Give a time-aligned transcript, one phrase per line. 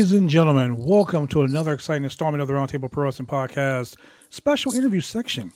[0.00, 3.96] Ladies and gentlemen, welcome to another exciting installment of the Roundtable Pro Wrestling Podcast
[4.30, 5.52] special interview section.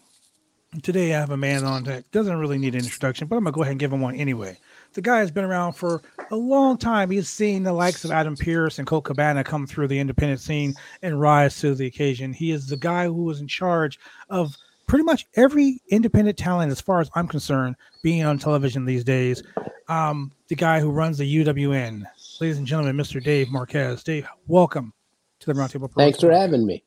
[0.82, 3.54] Today, I have a man on that doesn't really need an introduction, but I'm going
[3.54, 4.58] to go ahead and give him one anyway.
[4.92, 7.10] The guy has been around for a long time.
[7.10, 10.74] He's seen the likes of Adam Pearce and Colt Cabana come through the independent scene
[11.00, 12.34] and rise to the occasion.
[12.34, 16.82] He is the guy who was in charge of pretty much every independent talent, as
[16.82, 19.42] far as I'm concerned, being on television these days.
[19.88, 22.04] Um, the guy who runs the UWN,
[22.40, 23.22] ladies and gentlemen, Mr.
[23.22, 24.02] Dave Marquez.
[24.02, 24.92] Dave, welcome
[25.40, 25.90] to the Roundtable.
[25.92, 26.84] Thanks for having me.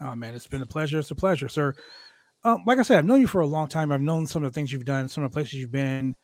[0.00, 0.98] Oh man, it's been a pleasure.
[0.98, 1.74] It's a pleasure, sir.
[2.44, 3.92] Um, like I said, I've known you for a long time.
[3.92, 6.16] I've known some of the things you've done, some of the places you've been.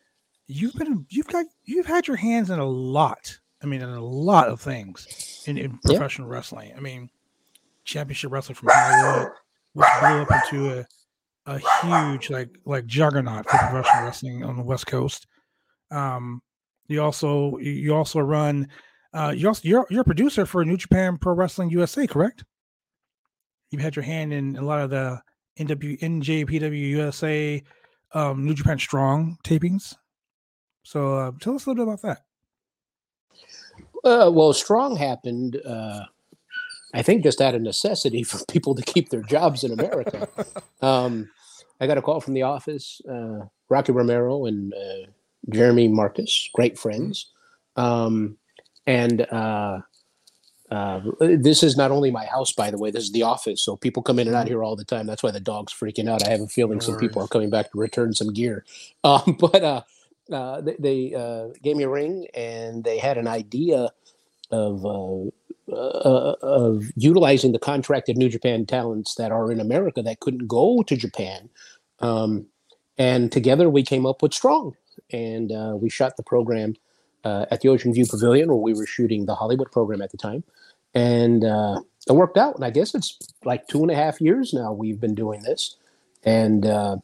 [0.46, 3.38] You've been, you've got, you've had your hands in a lot.
[3.62, 6.72] I mean, in a lot of things in, in professional wrestling.
[6.76, 7.08] I mean,
[7.84, 9.32] championship wrestling from Hollywood,
[9.74, 10.86] which blew up into a,
[11.46, 15.26] a huge like like juggernaut for professional wrestling on the West Coast.
[15.90, 16.42] Um,
[16.88, 18.68] you also you also run
[19.12, 22.44] uh you also you're you're a producer for New Japan Pro Wrestling USA, correct?
[23.70, 25.20] You've had your hand in a lot of the
[25.58, 27.62] NW NJPW USA
[28.14, 29.94] um New Japan Strong tapings.
[30.82, 32.22] So uh, tell us a little bit about that.
[34.04, 36.04] Uh, well, Strong happened, uh,
[36.94, 40.28] I think, just out of necessity for people to keep their jobs in America.
[40.82, 41.28] um,
[41.80, 43.00] I got a call from the office.
[43.08, 45.10] Uh, Rocky Romero and uh,
[45.50, 47.30] Jeremy Marcus, great friends.
[47.76, 48.36] Um,
[48.86, 49.80] and uh,
[50.70, 53.62] uh, this is not only my house, by the way, this is the office.
[53.62, 55.06] So people come in and out here all the time.
[55.06, 56.26] That's why the dog's freaking out.
[56.26, 58.64] I have a feeling some people are coming back to return some gear.
[59.04, 59.82] Um, but uh,
[60.32, 63.90] uh, they, they uh, gave me a ring and they had an idea
[64.50, 65.28] of uh,
[65.72, 70.82] uh, of utilizing the contracted New Japan talents that are in America that couldn't go
[70.82, 71.48] to Japan.
[72.00, 72.46] Um,
[72.98, 74.74] and together we came up with Strong
[75.12, 76.74] and uh, we shot the program
[77.24, 80.16] uh, at the Ocean View Pavilion, where we were shooting the Hollywood program at the
[80.16, 80.44] time,
[80.94, 82.54] and uh, it worked out.
[82.54, 85.76] And I guess it's like two and a half years now we've been doing this,
[86.24, 86.96] and uh,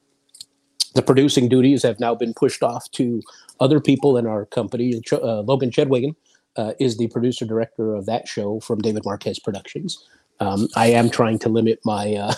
[0.94, 3.20] the producing duties have now been pushed off to
[3.60, 5.00] other people in our company.
[5.12, 6.14] Uh, Logan Chedwigan
[6.56, 10.04] uh, is the producer director of that show from David Marquez Productions.
[10.40, 12.34] Um, I am trying to limit my uh,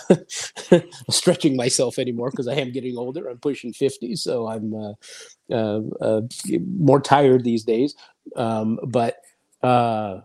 [1.09, 3.27] stretching myself anymore because I am getting older.
[3.27, 4.93] I'm pushing 50, so I'm uh,
[5.51, 6.21] uh, uh
[6.77, 7.95] more tired these days.
[8.35, 9.17] Um, but
[9.63, 10.21] uh,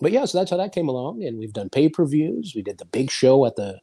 [0.00, 2.52] but yeah, so that's how that came along, and we've done pay per views.
[2.54, 3.80] We did the big show at the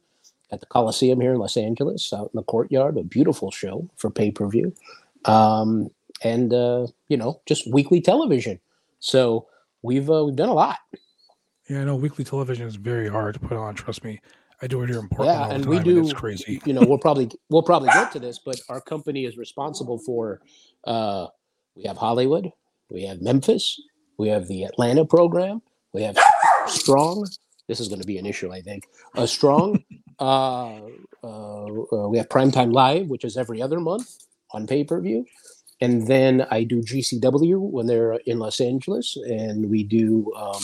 [0.50, 4.10] at the Coliseum here in Los Angeles, out in the courtyard, a beautiful show for
[4.10, 4.72] pay per view,
[5.24, 5.90] um,
[6.22, 8.60] and uh, you know, just weekly television.
[9.00, 9.48] So
[9.82, 10.78] we've we've done a lot.
[11.68, 13.74] Yeah, I know weekly television is very hard to put on.
[13.74, 14.20] Trust me,
[14.60, 15.38] I do it here in Portland.
[15.38, 15.98] Yeah, and we do.
[15.98, 16.60] And it's crazy.
[16.64, 20.40] You know, we'll probably we'll probably get to this, but our company is responsible for.
[20.84, 21.26] Uh,
[21.76, 22.50] we have Hollywood,
[22.90, 23.80] we have Memphis,
[24.18, 25.62] we have the Atlanta program,
[25.92, 26.18] we have
[26.66, 27.26] Strong.
[27.68, 28.88] This is going to be an issue, I think.
[29.16, 29.82] A Strong.
[30.18, 30.80] uh,
[31.24, 34.16] uh, uh, we have Primetime Live, which is every other month
[34.50, 35.24] on pay per view.
[35.80, 40.62] And then I do GCW when they're in Los Angeles, and we do um,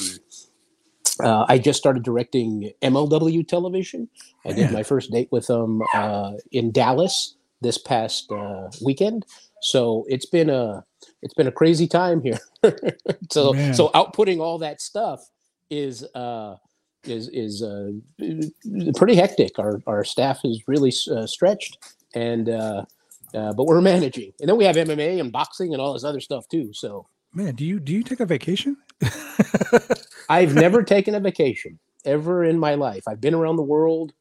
[1.22, 4.08] uh, I just started directing MLW television.
[4.44, 9.26] I did my first date with them uh, in Dallas this past uh, weekend.
[9.60, 10.84] So it's been a
[11.22, 12.38] it's been a crazy time here.
[13.30, 13.74] so Man.
[13.74, 15.20] so outputting all that stuff
[15.70, 16.56] is uh,
[17.04, 17.90] is is uh,
[18.96, 19.58] pretty hectic.
[19.58, 21.78] Our our staff is really uh, stretched,
[22.14, 22.84] and uh,
[23.34, 24.32] uh, but we're managing.
[24.40, 26.72] And then we have MMA and boxing and all this other stuff too.
[26.72, 28.76] So man, do you do you take a vacation?
[30.28, 33.04] I've never taken a vacation ever in my life.
[33.06, 34.12] I've been around the world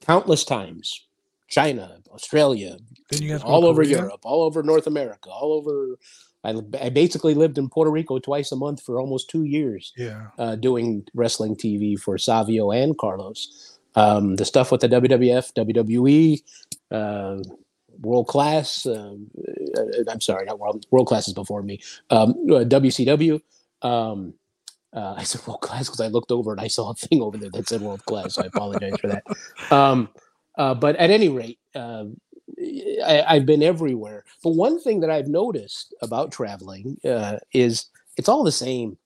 [0.00, 1.06] countless times.
[1.48, 2.76] China, Australia,
[3.42, 5.98] all over Europe, all over North America, all over.
[6.44, 9.92] I, I, basically lived in Puerto Rico twice a month for almost two years.
[9.96, 13.78] Yeah, uh, doing wrestling TV for Savio and Carlos.
[13.94, 16.42] Um, the stuff with the WWF, WWE,
[16.90, 17.42] uh,
[18.00, 18.86] World Class.
[18.86, 19.14] Uh,
[20.08, 21.80] I'm sorry, not World World Class is before me.
[22.10, 23.40] Um, WCW.
[23.82, 24.34] Um,
[24.92, 27.36] uh, I said world class because I looked over and I saw a thing over
[27.36, 28.34] there that said world class.
[28.34, 29.24] So I apologize for that.
[29.70, 30.08] Um,
[30.56, 32.04] uh, but at any rate, uh,
[33.06, 34.24] I, have been everywhere.
[34.42, 37.86] But one thing that I've noticed about traveling uh, is
[38.16, 38.96] it's all the same.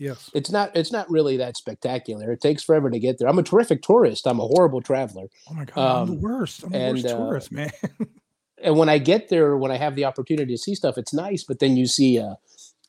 [0.00, 0.74] Yes, it's not.
[0.74, 2.32] It's not really that spectacular.
[2.32, 3.28] It takes forever to get there.
[3.28, 4.26] I'm a terrific tourist.
[4.26, 5.26] I'm a horrible traveler.
[5.50, 6.64] Oh my god, um, I'm the um, worst.
[6.64, 7.70] I'm the and, worst uh, tourist, man.
[8.62, 11.44] and when I get there, when I have the opportunity to see stuff, it's nice.
[11.44, 12.38] But then you see a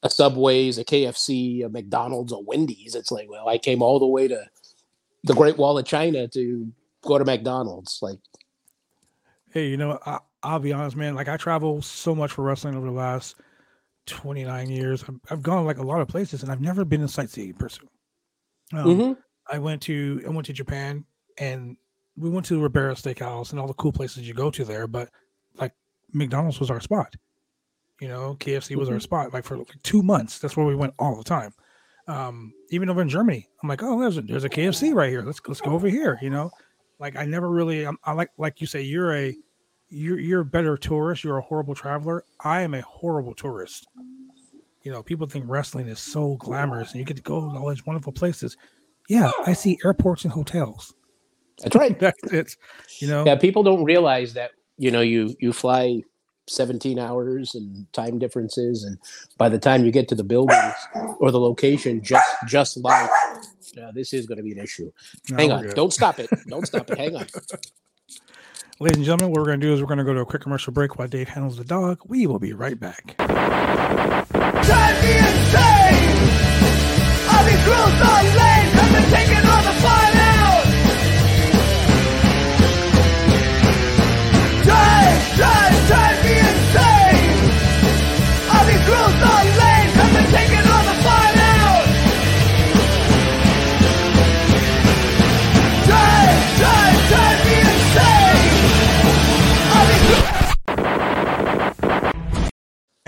[0.04, 2.96] a Subway's, a KFC, a McDonald's, a Wendy's.
[2.96, 4.46] It's like, well, I came all the way to
[5.26, 6.72] the Great Wall of China to
[7.02, 8.00] go to McDonald's.
[8.02, 8.20] Like,
[9.52, 11.14] hey, you know, I, will be honest, man.
[11.14, 13.36] Like, I travel so much for wrestling over the last
[14.06, 15.04] 29 years.
[15.08, 17.88] I've, I've gone like a lot of places, and I've never been a sightseeing person.
[18.74, 19.18] Um, Mhm.
[19.52, 21.06] I went to I went to Japan,
[21.38, 21.76] and
[22.18, 24.88] we went to the Ribera Steakhouse and all the cool places you go to there.
[24.88, 25.10] But
[25.56, 25.74] like
[26.14, 27.16] McDonald's was our spot.
[28.00, 29.02] You know, KFC was our Mhm.
[29.02, 29.34] spot.
[29.34, 31.54] Like for like two months, that's where we went all the time.
[32.08, 35.22] Um, even over in Germany, I'm like, oh, there's a, there's a KFC right here.
[35.22, 36.18] Let's let's go over here.
[36.22, 36.50] You know,
[37.00, 37.84] like I never really.
[37.86, 39.36] I'm, I like like you say, you're a
[39.92, 41.24] you're you're a better tourist.
[41.24, 42.24] You're a horrible traveler.
[42.44, 43.88] I am a horrible tourist.
[44.84, 47.70] You know, people think wrestling is so glamorous and you get to go to all
[47.70, 48.58] these wonderful places.
[49.10, 50.94] Yeah, I see airports and hotels.
[51.62, 52.00] That's right.
[52.00, 52.56] That's it.
[53.00, 56.02] You know, Yeah, people don't realize that you know you you fly
[56.48, 58.98] 17 hours and time differences, and
[59.38, 60.74] by the time you get to the buildings
[61.20, 63.10] or the location, just just like
[63.82, 64.92] uh, this is going to be an issue.
[65.30, 66.30] No, Hang on, don't stop it.
[66.48, 66.98] Don't stop it.
[66.98, 67.28] Hang on.
[68.82, 70.26] Ladies and gentlemen, what we're going to do is we're going to go to a
[70.26, 72.00] quick commercial break while Dave handles the dog.
[72.08, 73.16] We will be right back.
[73.16, 75.62] Drive me insane!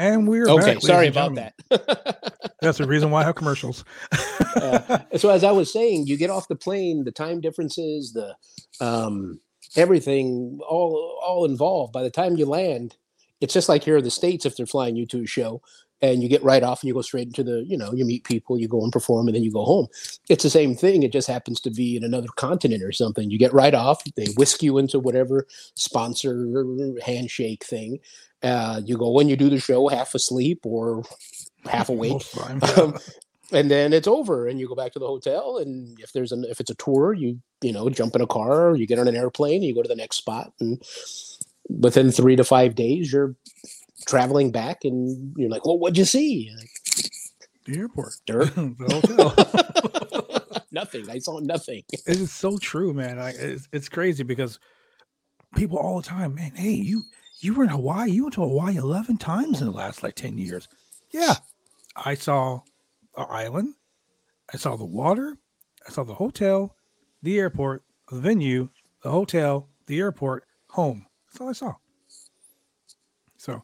[0.03, 1.37] And we're Okay, back, sorry about gentlemen.
[1.37, 1.53] that.
[2.61, 3.85] That's the reason why I have commercials.
[4.59, 4.79] Uh,
[5.17, 8.35] so as I was saying, you get off the plane, the time differences, the
[8.85, 9.39] um,
[9.75, 11.93] everything, all all involved.
[11.93, 12.97] By the time you land,
[13.41, 15.61] it's just like here in the states if they're flying you to a show,
[16.01, 18.25] and you get right off and you go straight into the, you know, you meet
[18.25, 19.87] people, you go and perform, and then you go home.
[20.29, 21.03] It's the same thing.
[21.03, 23.31] It just happens to be in another continent or something.
[23.31, 26.47] You get right off, they whisk you into whatever sponsor
[27.05, 27.99] handshake thing.
[28.43, 31.03] Uh, you go and you do the show half asleep or
[31.65, 32.99] half awake Most of the time, um,
[33.51, 36.43] and then it's over and you go back to the hotel and if there's an
[36.49, 39.15] if it's a tour you you know jump in a car you get on an
[39.15, 40.81] airplane you go to the next spot and
[41.69, 43.35] within three to five days you're
[44.07, 46.69] traveling back and you're like well what'd you see like,
[47.65, 50.61] the airport, dirt the hotel.
[50.71, 53.19] nothing i saw nothing it is so true, man.
[53.19, 54.59] I, it's, it's crazy because
[55.55, 56.51] people all the time, man.
[56.55, 57.03] Hey, you
[57.43, 58.11] you were in Hawaii.
[58.11, 60.67] You went to Hawaii eleven times in the last like ten years.
[61.11, 61.35] Yeah,
[61.95, 62.61] I saw
[63.15, 63.75] the island.
[64.53, 65.35] I saw the water.
[65.87, 66.75] I saw the hotel,
[67.21, 68.69] the airport, the venue,
[69.01, 71.05] the hotel, the airport, home.
[71.27, 71.73] That's all I saw.
[73.37, 73.61] So,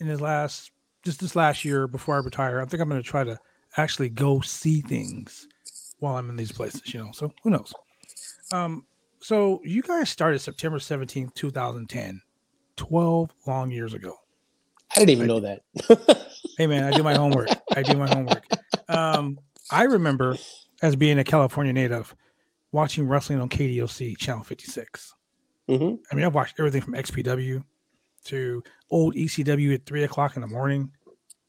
[0.00, 0.70] in this last
[1.04, 3.38] just this last year before I retire, I think I'm going to try to
[3.76, 5.46] actually go see things
[5.98, 7.12] while I'm in these places, you know.
[7.12, 7.72] So who knows?
[8.52, 8.86] Um,
[9.20, 12.20] so you guys started September 17th, 2010,
[12.76, 14.14] 12 long years ago.
[14.94, 15.62] i didn't even know that
[16.58, 17.50] Hey man, I do my homework.
[17.74, 18.46] I do my homework.
[18.88, 19.40] Um,
[19.72, 20.36] I remember
[20.82, 22.14] as being a California native
[22.70, 25.14] watching wrestling on KDOC channel 56.
[25.68, 27.64] hmm I mean, I've watched everything from XPW
[28.26, 30.92] to old ECW at three o'clock in the morning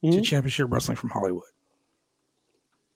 [0.04, 0.24] to Mhm.
[0.24, 1.44] championship wrestling from Hollywood.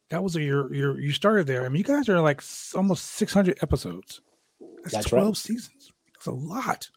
[0.09, 1.63] That was a year you you started there.
[1.65, 2.41] I mean, you guys are like
[2.75, 4.21] almost 600 episodes.
[4.83, 5.19] That's, That's right.
[5.21, 5.91] 12 seasons.
[6.15, 6.89] That's a lot.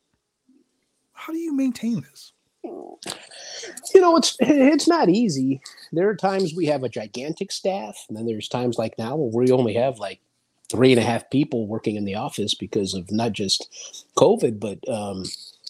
[1.24, 2.32] How do you maintain this?
[2.64, 5.60] you know it's it's not easy.
[5.92, 9.44] There are times we have a gigantic staff and then there's times like now where
[9.44, 10.20] we only have like
[10.68, 13.68] three and a half people working in the office because of not just
[14.16, 15.24] covid but um,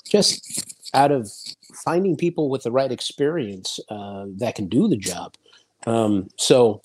[0.08, 1.30] just out of
[1.74, 5.34] finding people with the right experience uh, that can do the job.
[5.86, 6.82] Um, so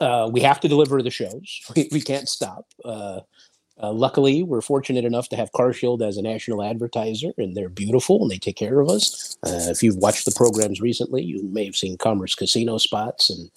[0.00, 1.60] uh, we have to deliver the shows.
[1.76, 2.66] We, we can't stop.
[2.84, 3.20] Uh,
[3.82, 8.22] uh, luckily, we're fortunate enough to have CarShield as a national advertiser, and they're beautiful
[8.22, 9.36] and they take care of us.
[9.44, 13.50] Uh, if you've watched the programs recently, you may have seen Commerce Casino spots and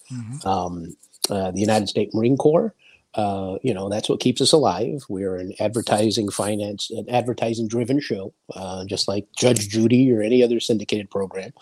[0.44, 0.96] um,
[1.30, 2.74] uh, the United States Marine Corps.
[3.14, 5.04] Uh, you know that's what keeps us alive.
[5.08, 10.42] We're an advertising finance, an advertising driven show, uh, just like Judge Judy or any
[10.42, 11.52] other syndicated program.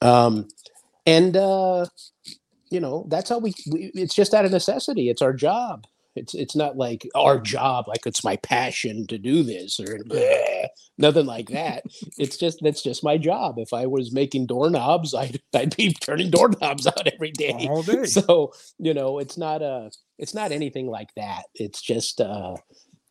[0.00, 0.48] Um,
[1.04, 1.86] and uh,
[2.70, 3.90] you know that's how we, we.
[3.94, 5.10] It's just out of necessity.
[5.10, 5.86] It's our job.
[6.14, 10.66] It's it's not like our job, like it's my passion to do this or bleh,
[10.98, 11.84] nothing like that.
[12.18, 13.58] It's just that's just my job.
[13.58, 17.66] If I was making doorknobs, I'd I'd be turning doorknobs out every day.
[17.70, 18.04] All day.
[18.04, 21.44] So you know, it's not a it's not anything like that.
[21.54, 22.56] It's just uh,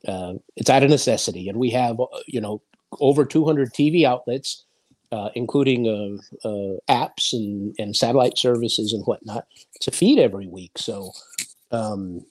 [0.07, 2.61] uh, it's out of necessity, and we have uh, you know
[2.99, 4.65] over 200 TV outlets.
[5.13, 9.45] Uh, including uh, uh, apps and, and satellite services and whatnot
[9.81, 10.71] to feed every week.
[10.77, 11.11] So,
[11.71, 12.25] um,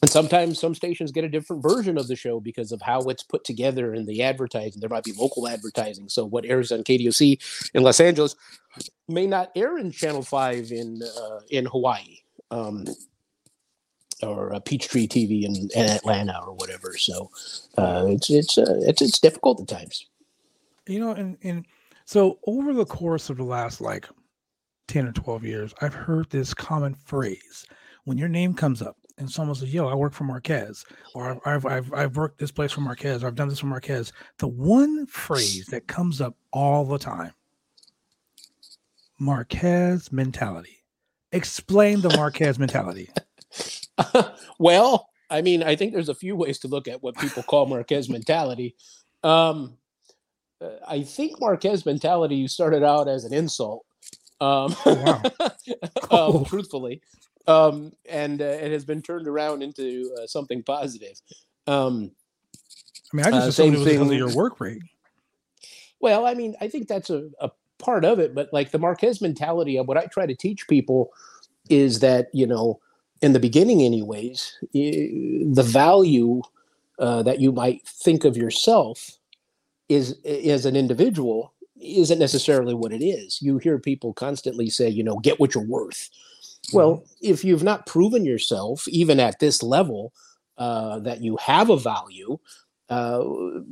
[0.00, 3.22] and sometimes some stations get a different version of the show because of how it's
[3.22, 4.80] put together in the advertising.
[4.80, 6.08] There might be local advertising.
[6.08, 8.36] So what airs on KDOC in Los Angeles
[9.08, 12.18] may not air in Channel Five in uh, in Hawaii.
[12.50, 12.86] Um,
[14.22, 16.96] or uh, Peachtree TV in, in Atlanta or whatever.
[16.96, 17.30] So
[17.76, 20.06] uh, it's it's uh, it's it's difficult at times.
[20.86, 21.66] You know, and and
[22.04, 24.08] so over the course of the last like
[24.88, 27.66] ten or twelve years, I've heard this common phrase
[28.04, 30.84] when your name comes up and someone says, "Yo, I work for Marquez,"
[31.14, 34.12] or "I've I've I've, worked this place for Marquez," or "I've done this for Marquez."
[34.38, 37.32] The one phrase that comes up all the time:
[39.18, 40.84] Marquez mentality.
[41.32, 43.10] Explain the Marquez mentality.
[44.58, 47.66] well, I mean, I think there's a few ways to look at what people call
[47.66, 48.76] Marquez mentality.
[49.22, 49.76] Um,
[50.60, 53.84] uh, I think Marquez mentality you started out as an insult.
[54.40, 55.22] Um, Oh,
[56.10, 56.28] wow.
[56.38, 57.02] um, truthfully,
[57.48, 61.20] um, and uh, it has been turned around into uh, something positive.
[61.66, 62.12] Um,
[63.12, 64.82] I mean, I just Uh, assumed it was because of your work rate.
[65.98, 69.20] Well, I mean, I think that's a, a part of it, but like the Marquez
[69.20, 71.10] mentality of what I try to teach people
[71.68, 72.80] is that, you know,
[73.20, 76.42] in the beginning, anyways, the value
[76.98, 79.18] uh, that you might think of yourself
[79.88, 83.40] is as an individual isn't necessarily what it is.
[83.40, 86.10] You hear people constantly say, you know, get what you're worth.
[86.72, 90.12] Well, if you've not proven yourself, even at this level,
[90.58, 92.38] uh, that you have a value,
[92.90, 93.22] uh,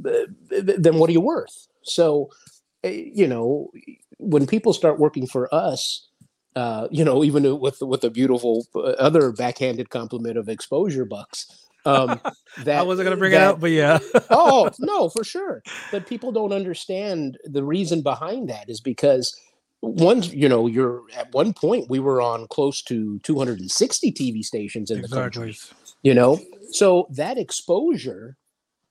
[0.04, 1.66] th- th- then what are you worth?
[1.82, 2.30] So,
[2.84, 3.70] eh, you know,
[4.18, 6.08] when people start working for us,
[6.54, 11.46] uh, you know, even with with a beautiful uh, other backhanded compliment of exposure bucks.
[11.84, 12.20] Um,
[12.64, 13.98] that I wasn't gonna bring it that- up, but yeah.
[14.30, 15.62] oh no, for sure.
[15.92, 19.38] But people don't understand the reason behind that is because
[19.86, 24.90] once you know you're at one point we were on close to 260 TV stations
[24.90, 25.56] in the country
[26.06, 26.40] you know?
[26.70, 28.36] So that exposure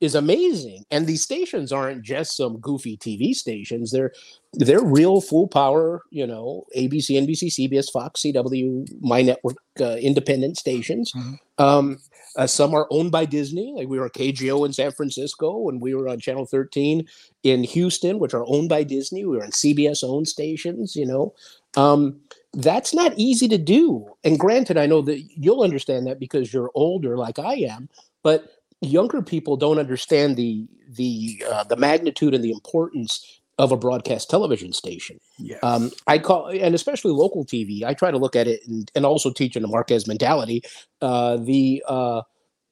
[0.01, 4.11] is amazing and these stations aren't just some goofy tv stations they're
[4.53, 10.57] they're real full power you know abc nbc cbs fox cw my network uh, independent
[10.57, 11.37] stations Mhm.
[11.59, 11.97] um
[12.37, 15.95] uh, some are owned by disney like we were kgo in san francisco and we
[15.95, 17.07] were on channel 13
[17.43, 21.33] in houston which are owned by disney we were on cbs owned stations you know
[21.77, 22.19] um
[22.57, 24.07] that's not easy to do.
[24.23, 27.89] And granted, I know that you'll understand that because you're older, like I am.
[28.23, 28.47] But
[28.81, 34.29] younger people don't understand the the uh, the magnitude and the importance of a broadcast
[34.29, 35.19] television station.
[35.39, 35.57] Yeah.
[35.63, 37.83] Um, I call, and especially local TV.
[37.83, 40.61] I try to look at it and, and also teach in the Marquez mentality.
[41.01, 42.21] Uh, the uh,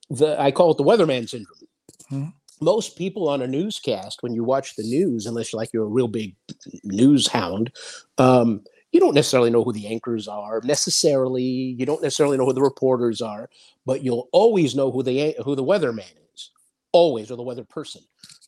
[0.10, 1.68] the I call it the weatherman syndrome.
[2.12, 2.34] Mhm.
[2.62, 5.88] Most people on a newscast, when you watch the news, unless you're like you're a
[5.88, 6.36] real big
[6.84, 7.72] news hound,
[8.18, 8.62] um,
[8.94, 11.44] you don't necessarily know who the anchors are necessarily.
[11.44, 13.50] You don't necessarily know who the reporters are,
[13.86, 16.52] but you'll always know who the who the weatherman is,
[16.94, 18.02] always, or the weather person.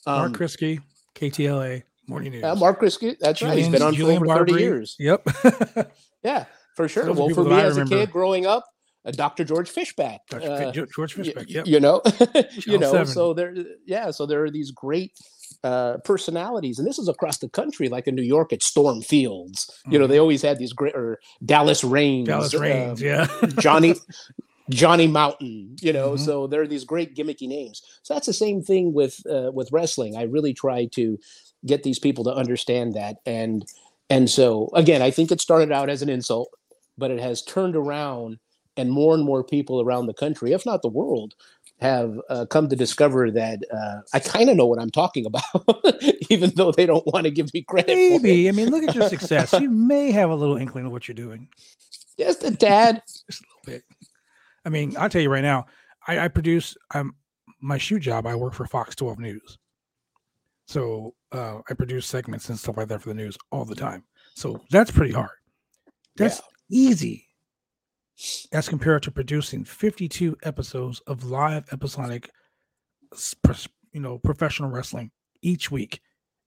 [0.07, 0.79] Mark Um, Kriski,
[1.15, 2.43] KTLA Morning News.
[2.43, 3.57] uh, Mark Kriski, that's right.
[3.57, 4.95] He's been on for Julian over thirty years.
[4.99, 5.27] Yep.
[6.23, 7.05] Yeah, for sure.
[7.05, 8.65] Those Well, for me as a kid growing up,
[9.05, 9.43] uh, Dr.
[9.43, 10.19] George Fischbeck.
[10.27, 10.49] Dr.
[10.51, 11.45] uh, George Fischbeck.
[11.47, 11.67] Yep.
[11.67, 12.01] You know,
[12.65, 12.91] you know.
[12.91, 13.05] 7.
[13.05, 13.53] So there,
[13.85, 14.09] yeah.
[14.09, 15.11] So there are these great
[15.65, 17.89] uh, personalities, and this is across the country.
[17.89, 19.67] Like in New York, it's Storm Fields.
[19.89, 22.27] You know, they always had these great or Dallas Raines.
[22.27, 23.25] Dallas uh, yeah.
[23.59, 23.95] Johnny
[24.69, 26.11] Johnny Mountain, you know.
[26.11, 26.19] Mhm.
[26.19, 27.81] So there are these great gimmicky names.
[28.03, 30.15] So that's the same thing with uh, with wrestling.
[30.15, 31.17] I really try to
[31.65, 33.65] get these people to understand that, and
[34.07, 36.49] and so again, I think it started out as an insult,
[36.95, 38.37] but it has turned around,
[38.77, 41.33] and more and more people around the country, if not the world,
[41.81, 45.43] have uh, come to discover that uh, I kind of know what I'm talking about,
[46.29, 47.87] even though they don't want to give me credit.
[47.87, 48.21] For it.
[48.21, 48.47] Maybe.
[48.47, 49.53] I mean, look at your success.
[49.53, 51.49] You may have a little inkling of what you're doing.
[52.17, 53.01] Just a tad.
[53.29, 53.83] Just a little bit.
[54.63, 55.65] I mean, I'll tell you right now,
[56.07, 57.15] I, I produce um
[57.61, 59.57] my shoe job, I work for Fox 12 News.
[60.67, 64.03] So uh, I produce segments and stuff like that for the news all the time.
[64.35, 65.29] So that's pretty hard.
[66.15, 67.24] That's easy
[68.51, 72.29] as compared to producing 52 episodes of live episodic
[73.91, 76.01] you know professional wrestling each week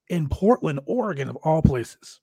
[0.09, 2.21] in Portland, Oregon of all places.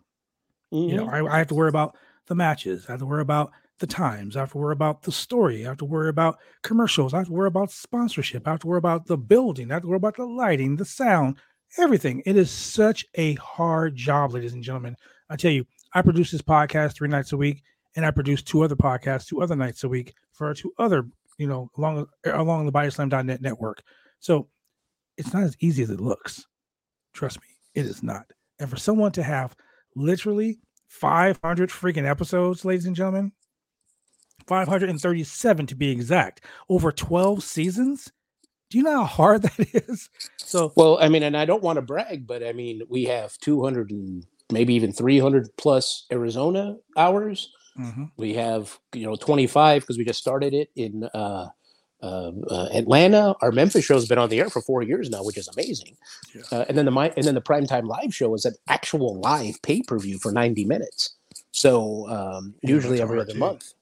[0.71, 1.29] You know, Mhm.
[1.29, 1.95] I, I have to worry about
[2.27, 2.85] the matches.
[2.87, 4.35] I have to worry about the times.
[4.35, 5.65] I have to worry about the story.
[5.65, 7.13] I have to worry about commercials.
[7.13, 8.47] I have to worry about sponsorship.
[8.47, 9.69] I have to worry about the building.
[9.69, 11.37] I have to worry about the lighting, the sound,
[11.77, 12.23] everything.
[12.25, 14.95] It is such a hard job, ladies and gentlemen.
[15.29, 17.61] I tell you, I produce this podcast three nights a week,
[17.95, 21.47] and I produce two other podcasts two other nights a week for two other, you
[21.47, 23.81] know, along along the bodyslam.net network.
[24.19, 24.47] So
[25.17, 26.45] it's not as easy as it looks.
[27.13, 28.25] Trust me, it is not.
[28.59, 29.55] And for someone to have
[29.95, 33.31] literally 500 freaking episodes, ladies and gentlemen,
[34.47, 38.11] 537 to be exact, over 12 seasons.
[38.69, 40.09] Do you know how hard that is?
[40.37, 43.37] So, Well, I mean, and I don't want to brag, but I mean, we have
[43.39, 47.51] 200 and maybe even 300 plus Arizona hours.
[47.77, 48.11] Mhm.
[48.17, 51.47] We have you know 25 because we just started it in uh,
[52.01, 53.35] uh, uh, Atlanta.
[53.41, 55.97] Our Memphis show has been on the air for four years now, which is amazing.
[56.33, 56.41] Yeah.
[56.51, 59.81] Uh, and then the and then the primetime live show is an actual live pay
[59.81, 61.15] per view for 90 minutes.
[61.51, 63.39] So um, Yeah, usually every other too.
[63.39, 63.73] month,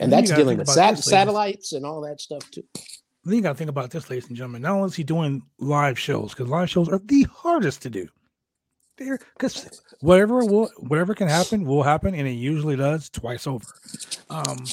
[0.00, 2.64] And and that's dealing with sat- this, satellites and all that stuff too.
[3.24, 4.62] Then you got to think about this, ladies and gentlemen.
[4.62, 8.08] Not only is he doing live shows, because live shows are the hardest to do.
[8.98, 13.66] There, because whatever will, whatever can happen will happen, and it usually does twice over.
[14.30, 14.64] Um,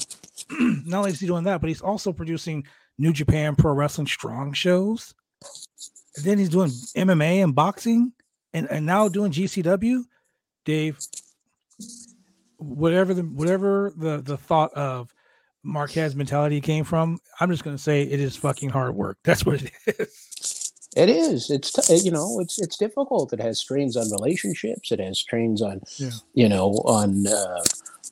[0.86, 2.66] not only is he doing that, but he's also producing
[2.98, 5.14] New Japan Pro Wrestling Strong shows.
[6.16, 8.14] And then he's doing MMA and boxing,
[8.54, 10.04] and and now doing GCW.
[10.64, 11.00] Dave,
[12.58, 15.14] whatever the whatever the the thought of
[15.64, 19.18] Marquez mentality came from, I'm just gonna say it is fucking hard work.
[19.24, 20.63] That's what it is.
[20.96, 21.50] It is.
[21.50, 23.34] It's t- you know, it's it's difficult.
[23.34, 24.92] It has strains on relationships.
[24.92, 26.12] It has strains on Yeah.
[26.34, 27.64] you know on uh,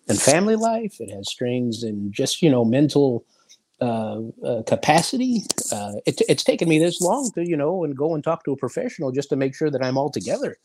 [0.08, 1.00] and family life.
[1.00, 3.24] It has strains in just you know mental
[3.80, 5.44] uh, uh, capacity.
[5.72, 8.52] Uh, it, it's taken me this long to you know and go and talk to
[8.52, 10.58] a professional just to make sure that I'm all together.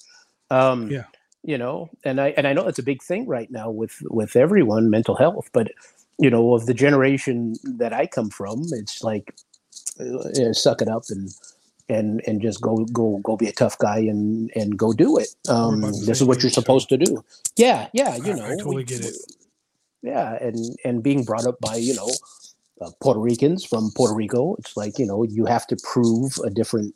[0.51, 1.05] Um, Yeah.
[1.43, 4.35] You know, and I and I know it's a big thing right now with with
[4.35, 5.71] everyone mental health, but
[6.19, 9.33] you know of the generation that I come from, it's like
[10.01, 11.31] uh, suck it up and
[11.89, 15.29] and and just go go go be a tough guy and and go do it.
[15.49, 17.25] Um, this is what you're supposed to do.
[17.57, 19.15] Yeah, yeah, you I- know, I totally we- get it.
[20.03, 22.09] Yeah, and and being brought up by you know
[22.81, 26.51] uh, Puerto Ricans from Puerto Rico, it's like you know you have to prove a
[26.51, 26.95] different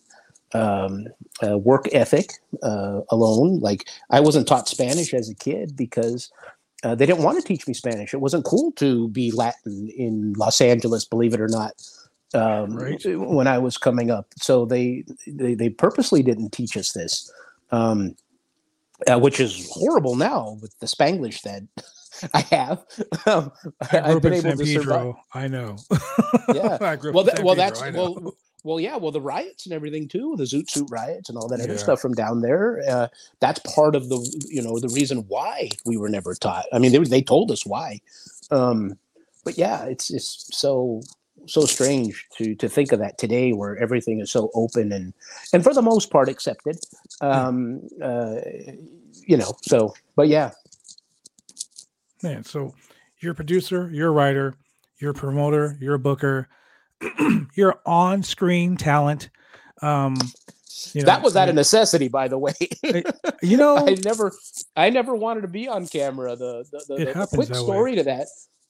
[0.55, 1.07] um,
[1.43, 2.33] uh, work ethic
[2.63, 3.61] uh, alone.
[3.61, 6.31] Like I wasn't taught Spanish as a kid because.
[6.83, 8.15] Uh, they didn't want to teach me Spanish.
[8.15, 11.73] It wasn't cool to be Latin in Los Angeles, believe it or not
[12.35, 13.03] um, Right.
[13.07, 14.27] when I was coming up.
[14.37, 17.31] So they, they they purposely didn't teach us this,
[17.71, 18.17] um,
[19.11, 21.63] uh, which is horrible now with the Spanglish that
[22.35, 22.85] I have.
[23.27, 23.53] Um,
[23.93, 25.15] I grew up in able San to survive.
[25.35, 25.77] I know.
[26.53, 26.79] Yeah.
[26.81, 28.97] I Well, that, well, Pedro, that's well, well, yeah.
[28.97, 32.01] Well, the riots and everything too, the Zoot Suit riots and all that other stuff
[32.01, 32.83] from down there.
[32.89, 33.09] Uh,
[33.41, 36.67] that's part of the you know the reason why we were never taught.
[36.73, 38.01] I mean, they they told us why.
[38.51, 38.99] Um,
[39.45, 41.01] but yeah, it's it's so
[41.47, 45.13] so strange to to think of that today, where everything is so open and
[45.53, 46.79] and for the most part accepted.
[47.21, 48.37] Um, uh,
[49.27, 50.51] you know, so but yeah,
[52.23, 52.75] Man, so
[53.21, 54.55] you're a producer, you're a writer,
[54.99, 56.49] you're a promoter, you're a booker,
[57.55, 59.31] you're on-screen talent.
[59.81, 60.17] Um,
[60.93, 62.53] you know, that was I out of necessity, by the way.
[63.43, 64.33] you know, I never,
[64.77, 66.37] I never wanted to be on camera.
[66.37, 67.63] The the, the, the- quick that way.
[67.63, 68.27] story to that,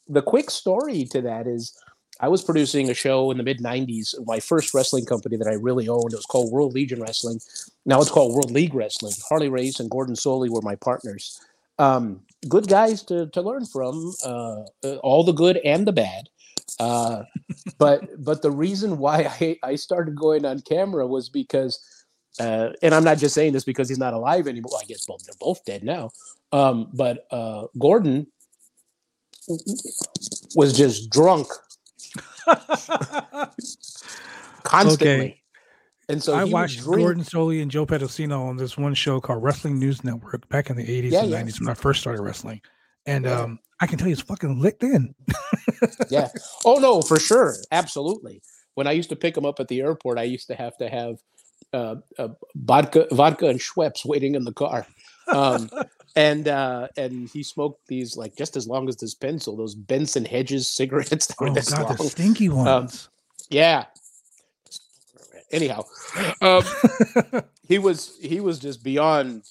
[0.08, 1.76] the quick story to that is,
[2.20, 4.14] I was producing a show in the mid '90s.
[4.26, 6.12] My first wrestling company that I really owned.
[6.12, 7.40] It was called World Legion Wrestling.
[7.86, 9.14] Now it's called World League Wrestling.
[9.28, 11.40] Harley Race and Gordon Solie were my partners.
[11.78, 16.28] Um, good guys to to learn from, uh, uh, all the good and the bad.
[16.78, 17.24] Uh,
[17.78, 21.80] but but the reason why I, I started going on camera was because
[22.38, 24.78] uh, and I'm not just saying this because he's not alive anymore.
[24.80, 26.10] I guess both they're both dead now.
[26.52, 28.26] Um, but uh, Gordon
[30.54, 31.48] was just drunk
[34.62, 35.42] constantly,
[36.08, 39.42] and so I watched drink- Gordon Solie and Joe Pedicino on this one show called
[39.42, 41.42] Wrestling News Network back in the 80s Yeah, and yeah.
[41.42, 42.60] 90s when I first started wrestling.
[43.06, 43.40] And Yeah.
[43.40, 45.14] um, I can tell you it's fucking licked in.
[46.10, 46.28] yeah.
[46.64, 48.42] Oh no, for sure, absolutely.
[48.74, 50.88] When I used to pick them up at the airport, I used to have to
[50.88, 51.16] have
[51.72, 54.86] uh, uh, vodka, vodka and Schweppes waiting in the car.
[55.28, 55.70] Um,
[56.16, 60.24] and uh, and he smoked these like just as long as this pencil, those Benson
[60.24, 61.96] Hedges cigarettes that were Oh, this God, long.
[61.96, 63.08] the stinky ones.
[63.48, 63.84] Yeah.
[65.52, 65.82] Anyhow,
[66.42, 66.62] um,
[67.68, 69.42] he was he was just beyond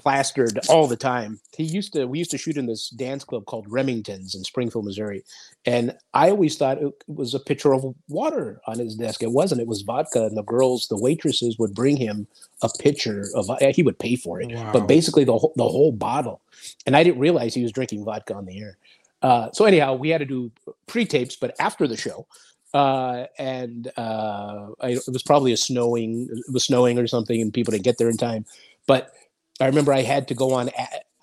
[0.00, 1.38] plastered all the time.
[1.56, 4.86] He used to we used to shoot in this dance club called Remington's in Springfield,
[4.86, 5.22] Missouri,
[5.66, 9.22] and I always thought it was a pitcher of water on his desk.
[9.22, 9.60] It wasn't.
[9.60, 12.26] It was vodka, and the girls, the waitresses, would bring him
[12.62, 13.48] a pitcher of.
[13.74, 14.72] He would pay for it, Wow.
[14.72, 16.40] but basically the whole, the whole bottle.
[16.86, 18.78] And I didn't realize he was drinking vodka on the air.
[19.22, 20.50] Uh, so anyhow, we had to do
[20.86, 22.26] pre-tapes, but after the show,
[22.72, 27.52] uh, and uh, I, it was probably a snowing, it was snowing or something, and
[27.52, 28.46] people didn't get there in time.
[28.86, 29.12] But
[29.60, 30.70] I remember I had to go on.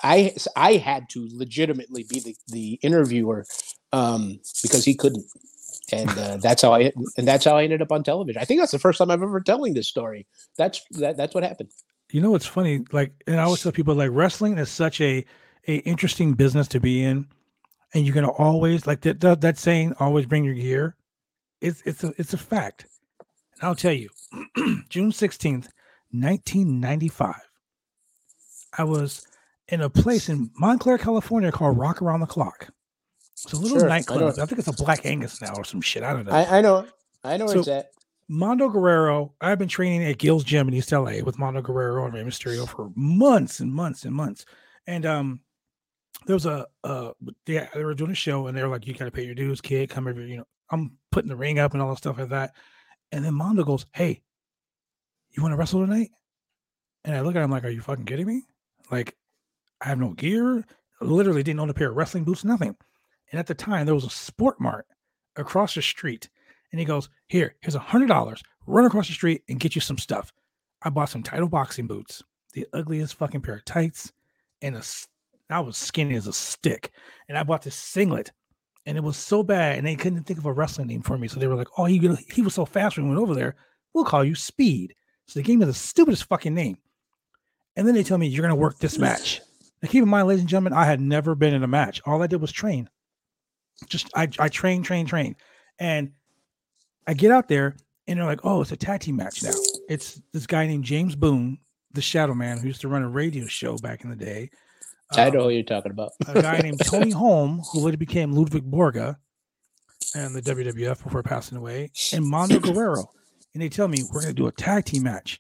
[0.04, 3.46] I I had to legitimately be the, the interviewer
[3.92, 5.26] um, because he couldn't,
[5.92, 8.42] and uh, that's how I and that's how I ended up on television.
[8.42, 10.28] I think that's the first time I've ever telling this story.
[10.58, 11.70] That's that, that's what happened.
[12.12, 12.86] you know what's funny?
[12.92, 15.26] Like, and I always tell people like wrestling is such a
[15.68, 17.28] a interesting business to be in,
[17.94, 20.96] and you're gonna always like that that, that saying, always bring your gear.
[21.62, 22.86] It's it's a it's a fact.
[23.60, 24.10] And I'll tell you,
[24.90, 25.70] June sixteenth,
[26.12, 27.47] nineteen ninety five.
[28.78, 29.26] I was
[29.68, 32.70] in a place in Montclair, California called Rock Around the Clock.
[33.34, 34.20] It's a little Sure, nightclub.
[34.22, 34.28] know.
[34.30, 36.04] I, think it's a Black Angus now or some shit.
[36.04, 36.32] I don't know.
[36.32, 36.88] I, I know.
[37.24, 37.92] I know where So- it's at.
[38.30, 42.14] Mando Guerrero, I've been training at Gil's Gym in East LA with Mando Guerrero and
[42.14, 44.46] Rey Mysterio for months and months and months.
[44.86, 45.40] And um,
[46.26, 47.12] there was a uh,
[47.46, 49.34] yeah, they were doing a show and they were like, "You got to pay your
[49.34, 49.90] dues, kid.
[49.90, 52.54] Come over." You know, I'm putting the ring up and all that stuff like that.
[53.14, 54.22] And then Mando goes, "Hey,
[55.32, 56.10] you want to wrestle tonight?"
[57.06, 58.44] And I look at him like, "Are you fucking kidding me?
[58.92, 59.16] Like,
[59.82, 60.66] I have no gear.
[61.02, 62.76] Literally didn't own a pair of wrestling boots, nothing."
[63.32, 64.88] And at the time, there was a Sport Mart
[65.36, 66.30] across the street
[66.72, 68.44] and he goes, Here, here's a hundred dollars.
[68.66, 70.34] Run across the street and get you some stuff.
[70.84, 72.24] I bought some title boxing boots,
[72.54, 74.12] the ugliest fucking pair of tights,
[74.62, 74.84] and a
[75.50, 76.92] I was skinny as a stick.
[77.30, 78.32] And I bought this singlet,
[78.86, 81.28] and it was so bad, and they couldn't think of a wrestling name for me.
[81.28, 83.56] So they were like, Oh, he he was so fast when we went over there.
[83.94, 84.94] We'll call you Speed.
[85.28, 86.78] So they gave me the stupidest fucking name.
[87.78, 89.40] And then they tell me you're gonna work this match.
[89.82, 92.02] Now keep in mind, ladies and gentlemen, I had never been in a match.
[92.06, 92.90] All I did was train.
[93.88, 95.36] Just I I train, train, train.
[95.80, 96.12] And
[97.06, 99.52] I get out there and they're like, oh, it's a tag team match now.
[99.88, 101.60] It's this guy named James Boone,
[101.94, 104.50] the Shadow Man, who used to run a radio show back in the day.
[105.16, 106.12] I Um, know what you're talking about.
[106.28, 109.18] a guy named Tony Halme, who later became Ludvig Borga
[110.16, 113.10] and the WWF before passing away, and Mando Guerrero.
[113.54, 115.40] And they tell me we're going to do a tag team match.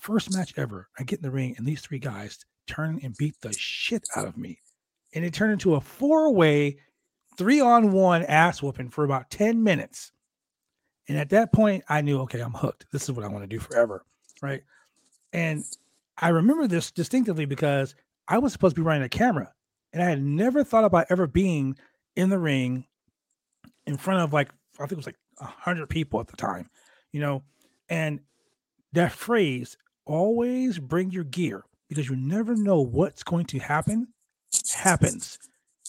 [0.00, 0.88] First match ever.
[0.98, 4.26] I get in the ring, and these three guys turn and beat the shit out
[4.26, 4.60] of me.
[5.14, 6.78] And it turned into a four way,
[7.36, 10.12] three on one ass whooping for about 10 minutes.
[11.08, 12.86] And at that point, I knew, okay, I'm hooked.
[12.92, 14.04] This is what I want to do forever.
[14.42, 14.62] Right.
[15.32, 15.64] And
[16.18, 17.94] I remember this distinctively because
[18.28, 19.52] I was supposed to be running a camera
[19.92, 21.76] and I had never thought about ever being
[22.16, 22.84] in the ring
[23.86, 26.68] in front of like I think it was like a hundred people at the time,
[27.12, 27.42] you know,
[27.88, 28.20] and
[28.92, 29.76] that phrase
[30.08, 34.08] always bring your gear because you never know what's going to happen
[34.74, 35.38] happens.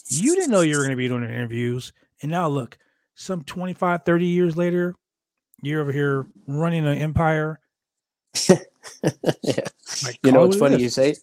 [0.06, 2.76] You didn't know you were going to be doing interviews and now look,
[3.14, 4.94] some 25, 30 years later,
[5.62, 7.60] you're over here running an empire.
[8.48, 8.56] yeah.
[10.04, 10.82] Like, You know, it's it funny is.
[10.82, 11.14] you say.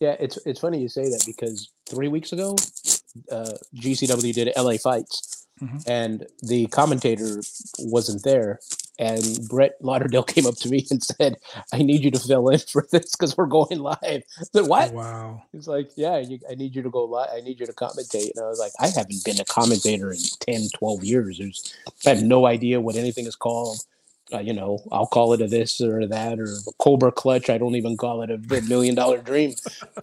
[0.00, 2.56] Yeah, it's it's funny you say that because three weeks ago,
[3.30, 5.84] uh, GCW did LA Fights, Mhm.
[5.86, 7.40] and the commentator
[7.78, 8.58] wasn't there,
[9.02, 11.36] and Brett Lauderdale came up to me and said,
[11.72, 14.92] "I need you to fill in for this because we're going live." I said, "What?"
[14.92, 15.42] Wow.
[15.52, 17.30] He's like, "Yeah, you, I need you to go live.
[17.34, 20.18] I need you to commentate." And I was like, "I haven't been a commentator in
[20.40, 21.38] 10, 12 years.
[21.38, 21.74] There's,
[22.06, 23.84] I have no idea what anything is called."
[24.32, 27.50] Uh, you know, I'll call it a this or a that or a Cobra Clutch.
[27.50, 29.54] I don't even call it a million dollar dream.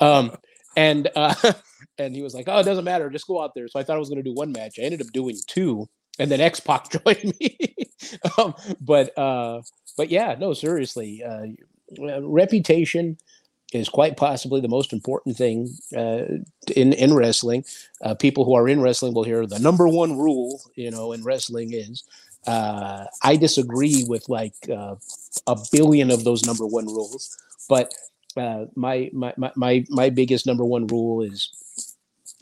[0.02, 0.38] Um,
[0.76, 1.34] and uh,
[1.98, 3.10] and he was like, "Oh, it doesn't matter.
[3.10, 4.78] Just go out there." So I thought I was going to do one match.
[4.78, 5.88] I ended up doing two,
[6.19, 7.58] and then X Pac joined me.
[8.38, 9.62] um, but uh,
[9.97, 11.47] but yeah, no, seriously, uh,
[12.21, 13.17] reputation
[13.73, 16.23] is quite possibly the most important thing uh,
[16.75, 17.63] in in wrestling.
[18.03, 21.23] Uh, people who are in wrestling will hear the number one rule, you know, in
[21.23, 22.03] wrestling is.
[22.47, 24.95] Uh, I disagree with like uh,
[25.47, 27.93] a billion of those number one rules, but
[28.75, 31.49] my, my my my my biggest number one rule is,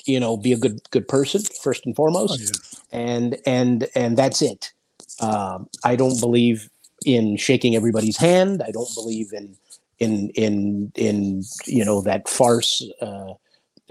[0.06, 2.77] you know, be a good good person first and foremost Oh, yeah.
[2.92, 4.72] And and and that's it.
[5.20, 6.70] Um, I don't believe
[7.06, 8.62] in shaking everybody's hand.
[8.66, 9.56] I don't believe in
[10.00, 13.34] in in in you know that farce, uh,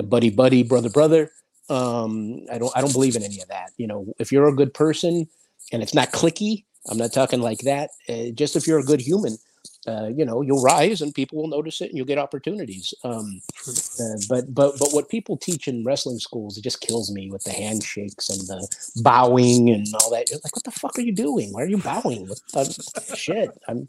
[0.03, 1.31] buddy buddy brother brother.
[1.69, 3.71] Um, I don't I don't believe in any of that.
[3.77, 5.27] You know, if you're a good person
[5.73, 7.91] and it's not clicky, I'm not talking like that.
[8.09, 9.37] Uh, just if you're a good human,
[9.87, 12.93] uh, you know, you'll rise and people will notice it and you'll get opportunities.
[13.05, 17.31] Um, uh, but but but what people teach in wrestling schools it just kills me
[17.31, 18.67] with the handshakes and the
[19.03, 20.29] bowing and all that.
[20.31, 21.53] You're like, what the fuck are you doing?
[21.53, 22.29] Why are you bowing?
[22.29, 23.51] What the shit?
[23.69, 23.89] I'm.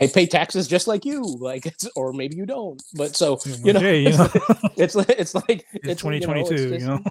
[0.00, 2.82] I pay taxes just like you, like, it's, or maybe you don't.
[2.94, 4.28] But so you know, Hey, you know,
[4.76, 7.02] it's like it's like it's you 2022, you know.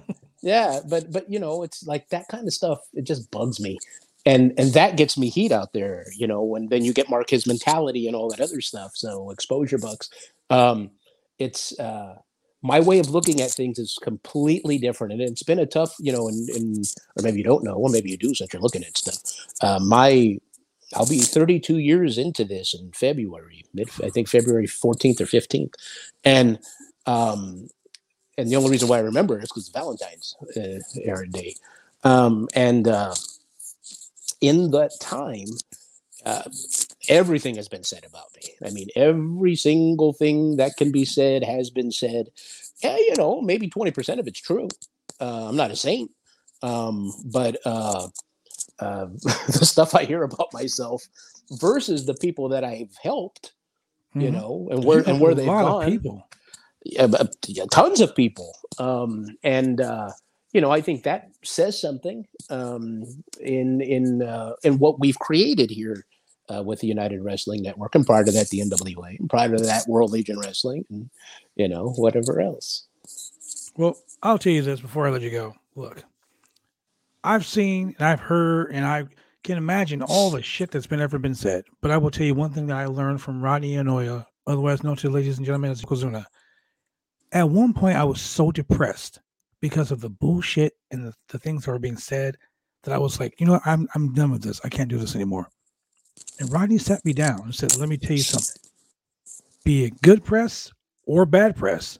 [0.42, 2.78] yeah, but but you know, it's like that kind of stuff.
[2.94, 3.78] It just bugs me,
[4.24, 6.06] and and that gets me heat out there.
[6.16, 8.92] You know, and then you get Marquez mentality and all that other stuff.
[8.94, 10.10] So exposure bucks.
[10.50, 10.90] Um,
[11.38, 12.16] it's uh,
[12.62, 15.94] my way of looking at things is completely different, and it's been a tough.
[15.98, 16.84] You know, and and
[17.18, 19.18] or maybe you don't know, or maybe you do since you're looking at stuff.
[19.60, 20.38] Uh, my
[20.94, 25.74] I'll be 32 years into this in February, mid I think February 14th or 15th,
[26.24, 26.58] and
[27.06, 27.68] um,
[28.38, 31.54] and the only reason why I remember is because Valentine's uh, era day,
[32.04, 33.14] um, and uh,
[34.42, 35.48] in that time,
[36.26, 36.44] uh,
[37.08, 38.52] everything has been said about me.
[38.66, 42.28] I mean, every single thing that can be said has been said.
[42.84, 44.68] Yeah, you know, maybe 20% of it's true.
[45.20, 46.10] Uh, I'm not a saint,
[46.62, 48.08] um, but uh,
[48.80, 51.04] uh, the stuff I hear about myself
[51.52, 53.52] versus the people that I've helped
[54.18, 54.32] you Mhm.
[54.32, 55.82] know, and where and where a they've lot gone.
[55.84, 56.28] of people.
[56.84, 60.10] yeah, tons of people um and uh
[60.52, 63.04] you know i think that says something um
[63.40, 66.04] in in uh in what we've created here
[66.48, 69.62] uh, with the united wrestling network and prior to that the nwa and prior to
[69.62, 71.08] that world legion wrestling and
[71.56, 72.86] you know whatever else
[73.76, 75.54] Well, I'll tell you this before I let you go.
[75.74, 76.04] Look,
[77.24, 79.04] I've seen and I've heard and I
[79.44, 81.64] can imagine all the shit that's been ever been said.
[81.80, 84.96] But I will tell you one thing that I learned from Rodney Anoa'i, otherwise known
[84.96, 86.26] to ladies and gentlemen as Yokozuna.
[87.32, 89.20] At one point, I was so depressed
[89.62, 92.36] because of the bullshit and the, the things that were being said
[92.82, 93.62] that I was like, you know what?
[93.64, 94.60] I'm I'm done with this.
[94.64, 95.48] I can't do this anymore.
[96.38, 98.60] And Rodney sat me down and said, Let me tell you something.
[99.64, 100.70] Be it good press
[101.06, 101.98] or bad press,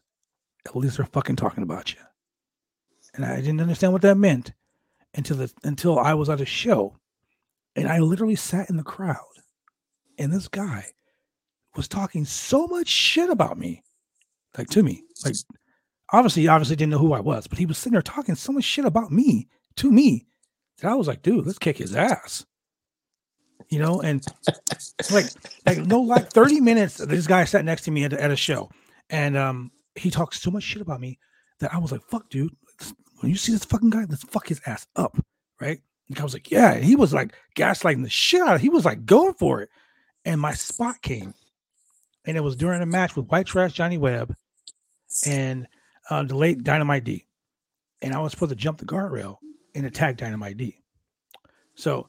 [0.66, 2.00] at least they're fucking talking about you.
[3.14, 4.52] And I didn't understand what that meant
[5.14, 6.96] until the until I was at a show
[7.76, 9.16] and I literally sat in the crowd
[10.18, 10.86] and this guy
[11.76, 13.82] was talking so much shit about me,
[14.58, 15.04] like to me.
[15.24, 15.36] Like
[16.12, 18.52] obviously, he obviously didn't know who I was, but he was sitting there talking so
[18.52, 20.26] much shit about me to me
[20.80, 22.44] that I was like, dude, let's kick his ass.
[23.68, 24.24] You know, and
[25.10, 25.26] like
[25.64, 28.68] like no like 30 minutes this guy sat next to me at, at a show
[29.08, 31.18] and um he talks so much shit about me
[31.60, 32.54] that I was like, fuck, dude.
[33.20, 35.16] When you see this fucking guy, let's fuck his ass up.
[35.60, 35.80] Right.
[36.08, 36.72] And I was like, yeah.
[36.72, 39.70] And he was like gaslighting the shit out of He was like going for it.
[40.24, 41.34] And my spot came.
[42.24, 44.34] And it was during a match with White Trash Johnny Webb
[45.26, 45.66] and
[46.10, 47.26] uh, the late Dynamite D.
[48.00, 49.36] And I was supposed to jump the guardrail
[49.74, 50.76] and attack Dynamite D.
[51.74, 52.08] So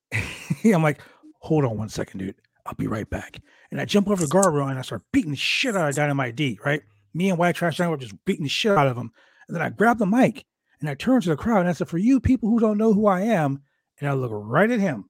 [0.64, 1.00] I'm like,
[1.40, 2.34] hold on one second, dude.
[2.66, 3.40] I'll be right back.
[3.70, 6.36] And I jump over the guardrail and I start beating the shit out of Dynamite
[6.36, 6.82] D, right?
[7.14, 9.12] Me and White Trash Johnny were just beating the shit out of him.
[9.46, 10.44] And then I grab the mic
[10.80, 12.92] and I turn to the crowd and I said, For you people who don't know
[12.92, 13.62] who I am,
[14.00, 15.08] and I look right at him.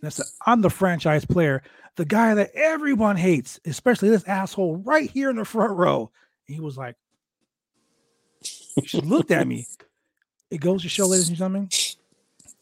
[0.00, 1.62] And I said, I'm the franchise player,
[1.96, 6.10] the guy that everyone hates, especially this asshole right here in the front row.
[6.50, 6.96] He was like,
[8.84, 9.66] she looked at me.
[10.50, 11.68] It goes to show, ladies and gentlemen,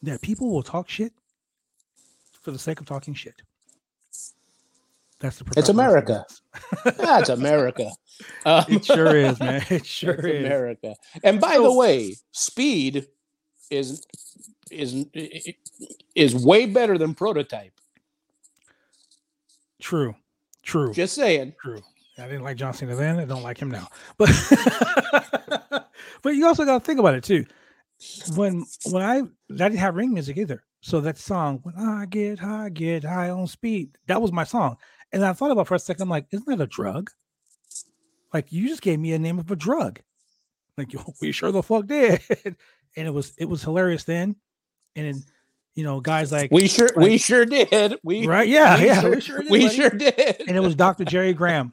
[0.03, 1.13] that people will talk shit
[2.43, 3.35] for the sake of talking shit.
[5.21, 6.25] That's the It's America.
[6.85, 7.91] that's america
[8.47, 9.65] um, It sure is, man.
[9.71, 10.45] It sure is.
[10.47, 13.07] america and by the way speed
[13.71, 14.07] is
[14.71, 15.07] is
[16.15, 17.73] is way better than prototype
[19.81, 20.15] True.
[20.65, 20.93] True.
[20.93, 21.81] just saying True.
[22.19, 23.19] I didn't like John Cena then.
[23.19, 23.89] I don't like him now.
[24.17, 24.31] But
[26.23, 27.47] but you also got to think about it too.
[28.37, 30.63] When when I I didn't have ring music either.
[30.81, 34.77] So that song, when I get high, get high on speed, that was my song.
[35.13, 36.03] And I thought about it for a second.
[36.03, 37.11] I'm like, isn't that a drug?
[38.33, 40.01] Like you just gave me a name of a drug.
[40.77, 42.21] Like we sure the fuck did.
[42.45, 44.37] and it was it was hilarious then.
[44.97, 45.23] And then,
[45.75, 49.11] you know, guys like we sure we sure did we right, yeah, we yeah, sure-
[49.15, 49.51] we sure did.
[49.51, 51.05] we sure did and it was Dr.
[51.05, 51.73] Jerry Graham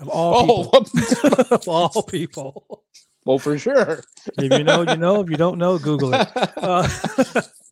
[0.00, 1.46] of all oh people.
[1.50, 2.84] of all people.
[3.24, 4.02] well for sure
[4.38, 5.20] If you know, you know.
[5.20, 6.28] If you don't know, Google it.
[6.62, 6.88] Uh,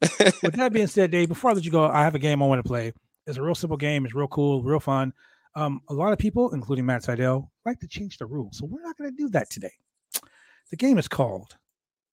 [0.42, 2.46] with that being said, Dave, before I let you go, I have a game I
[2.46, 2.92] want to play.
[3.26, 4.04] It's a real simple game.
[4.04, 5.12] It's real cool, real fun.
[5.54, 8.82] Um, a lot of people, including Matt Seidel, like to change the rules, so we're
[8.82, 9.72] not going to do that today.
[10.70, 11.56] The game is called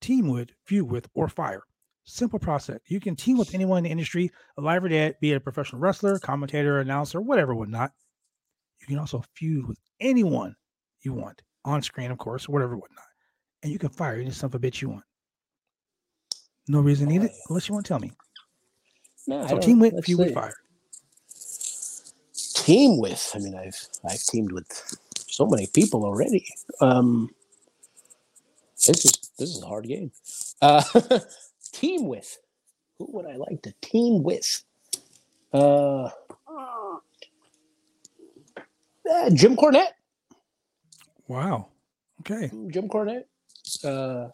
[0.02, 1.64] Team with, Feud with, or Fire.
[2.06, 2.80] Simple process.
[2.88, 5.82] You can team with anyone in the industry, alive or dead, be it a professional
[5.82, 7.92] wrestler, commentator, announcer, whatever, whatnot.
[8.88, 10.56] You can also feud with anyone
[11.02, 13.04] you want on screen, of course, or whatever, whatnot.
[13.64, 15.04] And you can fire any son of a bitch you want.
[16.70, 18.12] No reason needed, unless you want to tell me.
[19.28, 20.54] No, So team with, feud with, fire.
[22.54, 24.68] team with i mean i've i've teamed with
[25.28, 26.46] so many people already
[26.82, 27.30] um
[28.86, 30.12] this is this is a hard game
[30.62, 30.84] uh
[31.72, 32.38] team with
[32.98, 34.64] who would i like to team with
[35.54, 36.10] uh,
[39.12, 39.92] uh jim cornette
[41.28, 41.68] Wow.
[42.22, 42.50] Okay.
[42.72, 43.26] jim cornette
[43.84, 44.30] uh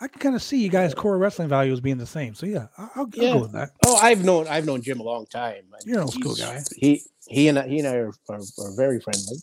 [0.00, 2.32] I can kind of see you guys' core wrestling values being the same.
[2.36, 3.32] So yeah, I'll, I'll Yeah.
[3.32, 3.70] go with that.
[3.84, 6.62] oh i've known i've known jim a long time You're an old school guy.
[6.76, 9.38] he he and I, he and i are, are, are very friendly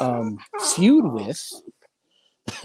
[0.00, 0.38] um
[0.74, 1.46] feud with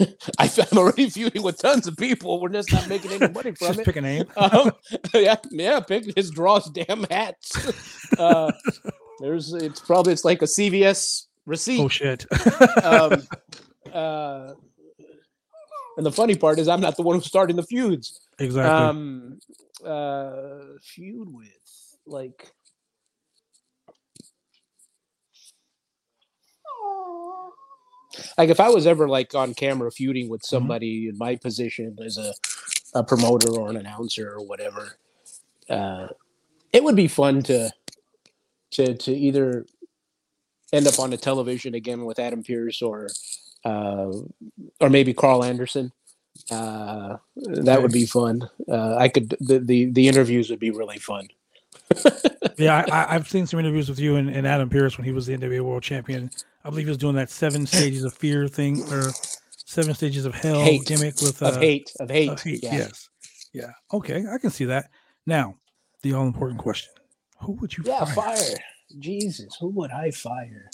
[0.38, 2.40] I, I'm already feuding with tons of people.
[2.40, 3.70] We're just not making any money from it.
[3.76, 3.84] Just it.
[3.84, 4.24] pick a name.
[4.36, 4.72] um,
[5.14, 7.56] yeah, yeah, pick his draws damn hats.
[8.18, 8.50] Uh,
[9.20, 11.80] there's it's probably it's like a CVS receipt.
[11.80, 12.26] Oh shit.
[12.84, 13.22] um,
[13.92, 14.52] uh,
[15.96, 18.20] and the funny part is I'm not the one who's starting the feuds.
[18.38, 18.70] exactly.
[18.70, 19.38] Um,
[19.84, 22.52] uh, feud with like.
[28.38, 32.16] Like if I was ever like on camera feuding with somebody in my position as
[32.16, 32.32] a,
[32.94, 34.96] a promoter or an announcer or whatever,
[35.68, 36.08] uh,
[36.72, 37.70] it would be fun to
[38.70, 39.66] to to either
[40.76, 43.08] end up on the television again with Adam Pearce or
[43.64, 44.12] uh,
[44.80, 45.92] or maybe Karl Anderson.
[46.50, 48.48] Uh, that would be fun.
[48.68, 51.28] Uh, I could the, the the interviews would be really fun.
[52.58, 55.26] yeah, I, I've seen some interviews with you and, and Adam Pearce when he was
[55.26, 56.30] the NWA World Champion.
[56.64, 59.12] I believe he was doing that seven stages of fear thing or
[59.50, 60.84] seven stages of hell Hate.
[60.86, 62.62] gimmick with uh, of hate, of hate, of hate.
[62.62, 62.74] yeah.
[62.76, 63.08] Yes,
[63.52, 63.70] yeah.
[63.92, 64.90] Okay, I can see that.
[65.26, 65.54] Now,
[66.02, 66.92] the all important question:
[67.40, 68.36] Who would you Yeah, fire?
[68.36, 68.56] fire.
[68.98, 70.70] Jesus, who would I fire?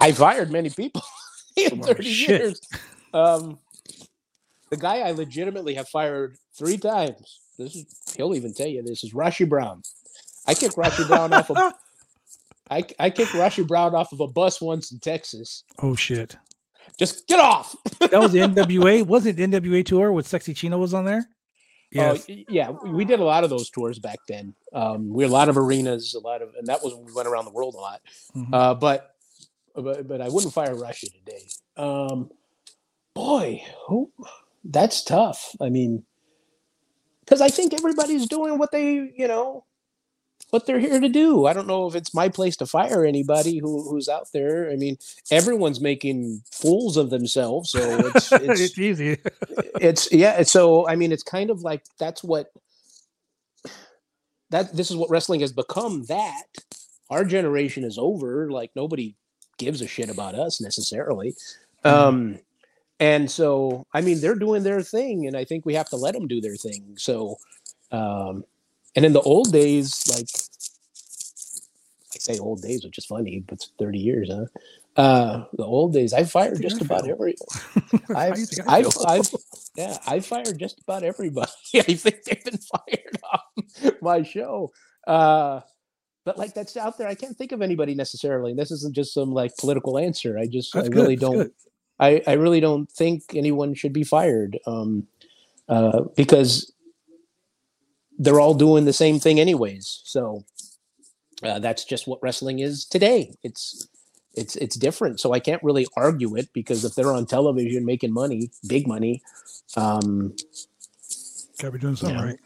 [0.00, 1.02] I fired many people
[1.56, 2.40] in 30 shit.
[2.40, 2.60] years.
[3.12, 3.58] Um,
[4.70, 7.40] the guy I legitimately have fired three times.
[7.58, 9.82] This is he'll even tell you this is Rasche Brown.
[10.46, 11.56] I kicked Rasche Brown off of
[12.70, 15.62] I, I kicked Rasche Brown off of a bus once in Texas.
[15.80, 16.36] Oh shit!
[16.98, 17.76] Just get off.
[18.00, 19.06] That was the NWA.
[19.06, 21.28] Wasn't it the NWA tour with Sexy Chino was on there?
[21.96, 22.26] Oh, Yes.
[22.28, 24.54] y- yeah, we did a lot of those tours back then.
[24.72, 27.12] Um, we had a lot of arenas, a lot of, and that was when we
[27.12, 28.00] went around the world a lot.
[28.34, 28.48] Mhm.
[28.52, 29.14] Uh, but,
[29.74, 31.46] but, but I wouldn't fire Russia today.
[31.76, 32.30] Um,
[33.14, 34.10] boy, who?
[34.64, 35.54] That's tough.
[35.60, 36.04] I mean,
[37.20, 39.64] because I think everybody's doing what they, you know,
[40.50, 41.46] what they're here to do.
[41.46, 44.70] I don't know if it's my place to fire anybody who, who's out there.
[44.70, 44.96] I mean,
[45.30, 49.18] everyone's making fools of themselves, so it's it's it's easy.
[49.80, 52.52] it's yeah so i mean it's kind of like that's what
[54.50, 56.44] that this is what wrestling has become that
[57.10, 59.14] our generation is over like nobody
[59.58, 61.34] gives a shit about us necessarily
[61.84, 62.38] um
[63.00, 66.14] and so i mean they're doing their thing and i think we have to let
[66.14, 67.36] them do their thing so
[67.92, 68.44] um
[68.96, 70.28] and in the old days like
[72.14, 74.46] i say old days which is funny but it's 30 years huh
[74.96, 77.34] uh the old days i fired just I about every
[78.14, 78.96] I've, you think I I've.
[79.06, 79.34] I've,
[79.76, 81.50] yeah, I fired just about everybody.
[81.74, 84.72] I think they've been fired off my show.
[85.06, 85.60] Uh,
[86.24, 87.08] but like that's out there.
[87.08, 88.52] I can't think of anybody necessarily.
[88.52, 90.38] And this isn't just some like political answer.
[90.38, 91.52] I just, That's I good, really don't, good.
[91.98, 94.58] I, I really don't think anyone should be fired.
[94.66, 95.06] Um,
[95.68, 96.72] uh, because
[98.18, 100.00] they're all doing the same thing anyways.
[100.04, 100.44] So,
[101.42, 103.34] uh, that's just what wrestling is today.
[103.42, 103.86] It's,
[104.36, 105.20] it's it's different.
[105.20, 109.22] So I can't really argue it because if they're on television making money, big money,
[109.76, 110.34] um,
[111.60, 112.24] Gotta be doing something Yeah.
[112.24, 112.38] right.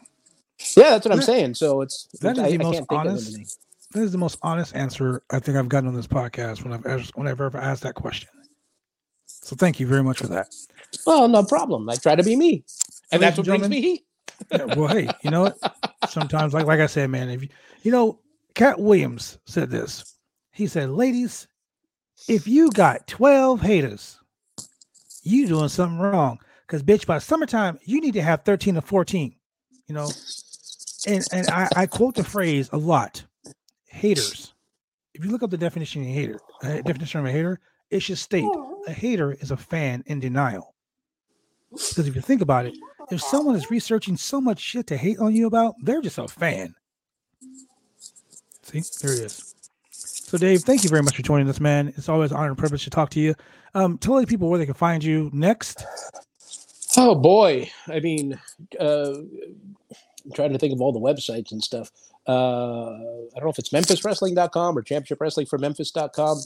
[0.77, 1.55] yeah, that's what I'm saying.
[1.55, 3.57] So it's that is I, the most honest-
[3.93, 6.85] That is the most honest answer I think I've gotten on this podcast when I've
[6.85, 8.29] asked, when I've ever asked that question.
[9.25, 10.53] So thank you very much for that.
[11.07, 11.89] Well, no problem.
[11.89, 12.63] I try to be me,
[13.11, 14.05] and Ladies that's what and brings me heat.
[14.51, 15.57] Yeah, well, hey, you know what?
[16.09, 17.49] Sometimes, like like I said, man, if you
[17.83, 18.19] you know,
[18.55, 20.15] Katt Williams said this.
[20.51, 21.47] He said, "Ladies,
[22.27, 24.19] if you got twelve haters,
[25.23, 26.39] you doing something wrong.
[26.67, 29.35] Because bitch, by summertime, you need to have thirteen or fourteen.
[29.87, 30.09] You know."
[31.07, 33.23] And and I, I quote the phrase a lot.
[33.87, 34.53] Haters.
[35.13, 38.01] If you look up the definition of a hater, uh, definition of a hater, it
[38.01, 38.45] should state
[38.87, 40.75] a hater is a fan in denial.
[41.71, 42.77] Because if you think about it,
[43.11, 46.27] if someone is researching so much shit to hate on you about, they're just a
[46.27, 46.75] fan.
[48.63, 49.55] See, there it is.
[49.91, 51.91] So, Dave, thank you very much for joining us, man.
[51.97, 53.33] It's always an honor and privilege to talk to you.
[53.73, 55.85] Um, tell the people where they can find you next.
[56.97, 58.39] Oh boy, I mean,
[58.79, 61.91] uh, I'm trying to think of all the websites and stuff.
[62.27, 66.41] Uh, I don't know if it's MemphisWrestling.com or Championship Wrestling for Memphis.com.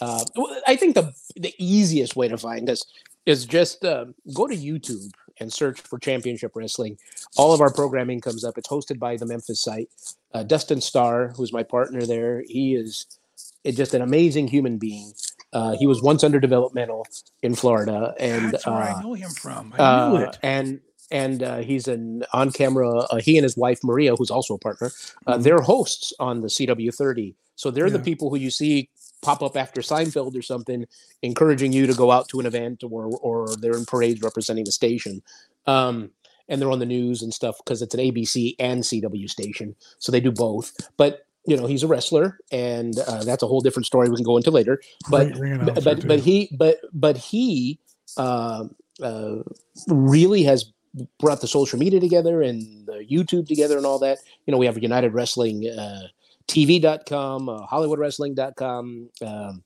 [0.00, 0.24] Uh,
[0.66, 2.84] I think the the easiest way to find us
[3.26, 6.98] is just uh, go to YouTube and search for Championship Wrestling.
[7.36, 8.58] All of our programming comes up.
[8.58, 9.88] It's hosted by the Memphis site.
[10.32, 13.06] Uh, Dustin Starr, who's my partner there, he is
[13.64, 15.12] is just an amazing human being.
[15.52, 17.06] Uh, he was once under developmental
[17.42, 19.74] in Florida, and That's where uh, I know him from.
[19.78, 20.38] I knew uh, it.
[20.42, 22.90] and and uh, he's an on camera.
[22.98, 24.90] Uh, he and his wife Maria, who's also a partner,
[25.26, 25.42] uh, Mhm.
[25.42, 27.34] they're hosts on the CW30.
[27.54, 28.88] So they're the people who you see
[29.22, 30.86] pop up after Seinfeld or something,
[31.22, 34.72] encouraging you to go out to an event or or they're in parades representing the
[34.72, 35.22] station.
[35.66, 36.10] Um,
[36.48, 40.12] and they're on the news and stuff because it's an ABC and CW station, so
[40.12, 40.72] they do both.
[40.96, 44.24] But you know, he's a wrestler, and uh, that's a whole different story we can
[44.24, 45.32] go into later but
[45.64, 47.78] but but, but he but but he
[48.16, 48.64] uh,
[49.02, 49.36] uh,
[49.88, 50.72] really has
[51.18, 54.18] brought the social media together and the YouTube together and all that.
[54.46, 56.08] You know, we have United Wrestling uh,
[56.48, 59.10] TV.com, uh, HollywoodWrestling.com.
[59.22, 59.64] Um,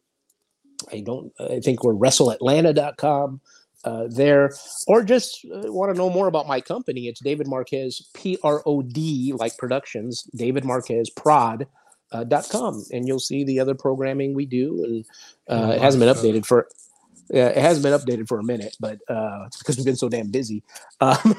[0.92, 1.32] I don't.
[1.38, 3.40] I think we're WrestleAtlanta.com.
[3.82, 4.52] Uh, there,
[4.88, 8.62] or just uh, want to know more about my company, it's David Marquez, P R
[8.66, 11.66] O D, like productions, David Marquez Prod.
[12.12, 15.04] Uh, dot com and you'll see the other programming we do and
[15.48, 16.66] uh, it hasn't been updated for
[17.30, 20.30] it hasn't been updated for a minute, but uh, it's because we've been so damn
[20.30, 20.62] busy.
[21.02, 21.34] Um,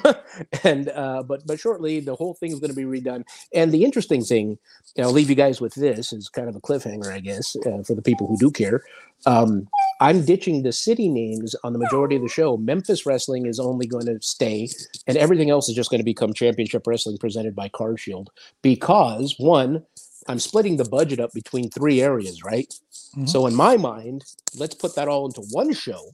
[0.64, 3.24] and uh, but but shortly, the whole thing is going to be redone.
[3.54, 4.58] And the interesting thing,
[4.98, 7.84] and I'll leave you guys with this, is kind of a cliffhanger, I guess, uh,
[7.84, 8.82] for the people who do care.
[9.28, 9.68] Um,
[10.00, 12.58] I'm ditching the city names on the majority of the show.
[12.58, 14.68] Memphis Wrestling is only going to stay,
[15.06, 18.28] and everything else is just going to become Championship Wrestling presented by CarShield.
[18.64, 19.86] Because one,
[20.28, 22.72] I'm splitting the budget up between three areas, right?
[23.18, 23.28] Mhm.
[23.30, 24.24] So in my mind,
[24.56, 26.12] let's put that all into one show,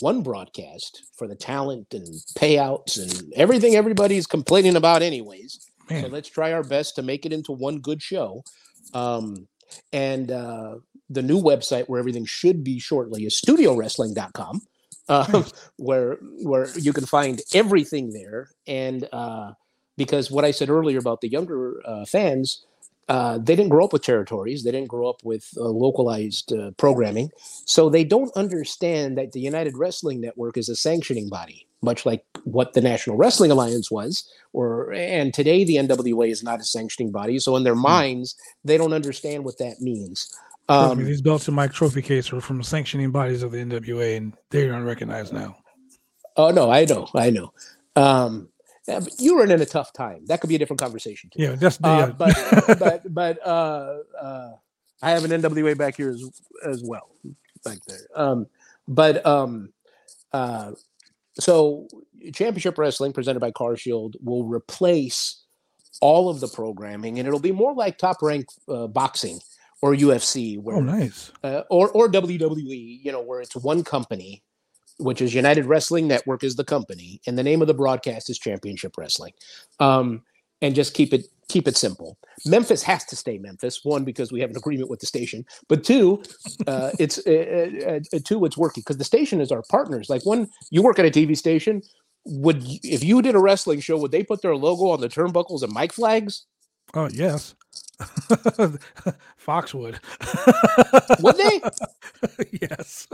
[0.00, 5.60] one broadcast for the talent and payouts and everything everybody's complaining about, anyways.
[5.88, 8.42] So let's try our best to make it into one good show.
[8.94, 9.46] Um,
[9.92, 10.76] and uh,
[11.10, 14.62] the new website where everything should be shortly is studiowrestling.com,
[15.08, 15.52] uh, Nice.
[15.76, 18.48] where where you can find everything there.
[18.66, 19.52] And uh,
[19.98, 22.64] because what I said earlier about the younger uh, fans,
[23.08, 26.70] uh, they didn't grow up with territories, they didn't grow up with uh, localized uh,
[26.72, 27.30] programming,
[27.64, 32.24] so they don't understand that the United Wrestling Network is a sanctioning body, much like
[32.44, 37.12] what the National Wrestling Alliance was or and today the NWA is not a sanctioning
[37.12, 37.38] body.
[37.38, 40.34] So in their minds, they don't understand what that means.
[40.68, 44.34] Um, these belts in my trophy case are from sanctioning bodies of the NWA, and
[44.50, 45.56] they're unrecognized now.
[46.38, 47.52] oh no, I know, I know.
[47.96, 48.48] Um,
[48.86, 50.26] yeah, you were in a tough time.
[50.26, 51.30] That could be a different conversation.
[51.30, 51.42] Too.
[51.42, 51.88] Yeah, that's the.
[51.88, 54.50] Uh, Uh, but but but uh, uh,
[55.02, 56.24] I have an NWA back here as
[56.66, 57.10] as well,
[57.64, 58.06] back there.
[58.14, 58.46] Um,
[58.86, 59.72] but um,
[60.32, 60.72] uh,
[61.38, 61.88] so
[62.32, 65.42] Championship Wrestling presented by Car Shield will replace
[66.00, 69.40] all of the programming, and it'll be more like Top Rank uh, Boxing
[69.80, 71.32] or UFC, where oh, nice.
[71.42, 74.42] uh, or or WWE, you know, where it's one company,
[74.98, 78.38] which is United Wrestling Network is the company, and the name of the broadcast is
[78.38, 79.32] Championship Wrestling,
[79.80, 80.22] um,
[80.62, 82.16] and just keep it keep it simple.
[82.46, 83.84] Memphis has to stay Memphis.
[83.84, 86.22] One because we have an agreement with the station, but two,
[86.66, 90.08] uh, it's uh, uh, uh, two it's working because the station is our partners.
[90.08, 91.82] Like when you work at a TV station.
[92.26, 95.62] Would if you did a wrestling show, would they put their logo on the turnbuckles
[95.62, 96.46] and mic flags?
[96.94, 97.54] Oh, yes.
[99.36, 100.00] Foxwood.
[101.20, 101.60] Would they
[102.62, 103.08] yes.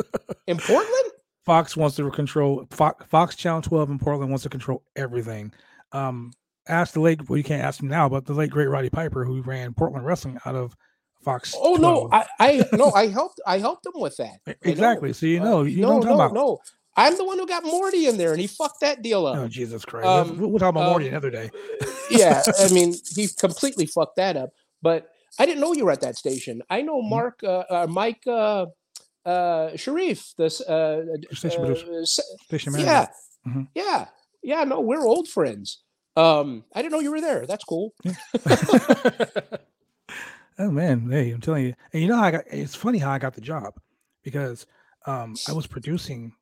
[0.46, 1.12] in Portland?
[1.50, 5.52] Fox wants to control Fox, Fox Channel 12 in Portland wants to control everything.
[5.90, 6.30] Um,
[6.68, 9.24] ask the late, well, you can't ask him now, but the late great Roddy Piper,
[9.24, 10.76] who ran Portland Wrestling out of
[11.24, 11.52] Fox.
[11.58, 14.38] Oh no, I, I no, I helped I helped them with that.
[14.62, 15.12] Exactly.
[15.12, 16.34] So you Uh, know, you no, know what I'm no, about.
[16.34, 16.58] no.
[16.96, 19.36] I'm the one who got Morty in there, and he fucked that deal up.
[19.36, 20.06] Oh Jesus Christ!
[20.06, 21.50] Um, we'll, we'll talk about Morty um, another day.
[22.10, 24.50] yeah, I mean, he completely fucked that up.
[24.82, 25.08] But
[25.40, 26.62] I didn't know you were at that station.
[26.70, 27.08] I know Mhm.
[27.10, 28.66] Mark, uh, uh, Mike, uh,
[29.24, 30.32] uh, Sharif.
[30.38, 32.86] This, uh, Station uh, Station manager.
[32.90, 33.06] yeah,
[33.46, 33.68] Mhm.
[33.74, 34.06] yeah,
[34.42, 34.64] yeah.
[34.64, 35.82] No, we're old friends.
[36.16, 37.46] Um, I didn't know you were there.
[37.46, 37.92] That's cool.
[40.58, 41.74] Oh man, hey, I'm telling you.
[41.94, 43.74] And you know how I got it's funny how I got the job
[44.22, 44.66] because
[45.06, 46.34] um I was producing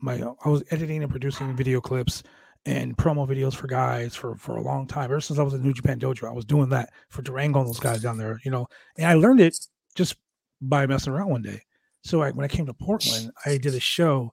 [0.00, 2.22] my I was editing and producing video clips
[2.66, 5.04] and promo videos for guys for for a long time.
[5.10, 7.68] Ever since I was at New Japan Dojo, I was doing that for Durango and
[7.68, 8.68] those guys down there, you know.
[8.96, 9.58] And I learned it
[9.96, 10.14] just
[10.60, 11.60] by messing around one day.
[12.04, 14.32] So I, when I came to Portland, I did a show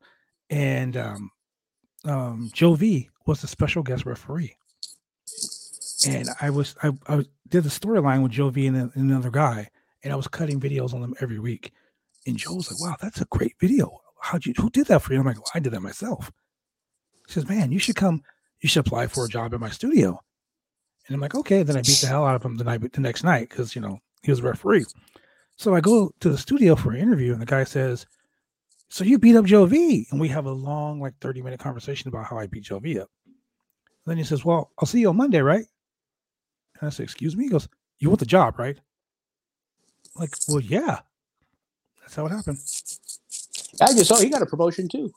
[0.49, 1.31] and um
[2.05, 4.55] um Joe V was the special guest referee
[6.07, 9.69] and I was I, I did the storyline with Joe V and, and another guy,
[10.03, 11.71] and I was cutting videos on them every week.
[12.27, 13.99] And Joe was like, "Wow, that's a great video.
[14.19, 14.53] How'd you?
[14.57, 16.31] Who did that for you?" I'm like, well, "I did that myself."
[17.27, 18.23] He says, "Man, you should come.
[18.61, 20.21] You should apply for a job at my studio."
[21.07, 23.01] And I'm like, "Okay." Then I beat the hell out of him the night the
[23.01, 24.85] next night because you know he was a referee.
[25.61, 28.07] So I go to the studio for an interview, and the guy says,
[28.89, 32.07] "So you beat up Joe V?" And we have a long, like 30 minute conversation
[32.07, 33.11] about how I beat Joe V up.
[33.27, 33.35] And
[34.07, 35.67] then he says, "Well, I'll see you on Monday, right?"
[36.79, 37.67] And I said, "Excuse me." He goes,
[37.99, 38.75] "You want the job, right?"
[40.15, 41.01] I'm like, well, yeah.
[41.99, 42.57] That's how it happened.
[43.79, 45.11] I just saw he got a promotion too.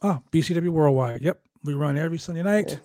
[0.00, 1.22] Oh, BCW Worldwide.
[1.22, 2.78] Yep, we run every Sunday night.